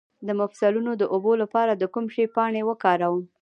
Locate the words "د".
0.27-0.29, 0.97-1.03, 1.75-1.83